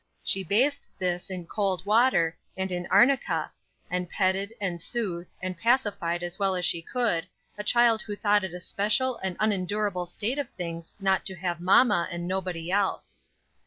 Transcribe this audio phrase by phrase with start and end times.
[0.23, 3.51] She bathed this in cold water, and in arnica,
[3.87, 8.43] and petted, and soothed, and pacified as well as she could a child who thought
[8.43, 13.19] it a special and unendurable state of things not to have mamma and nobody else.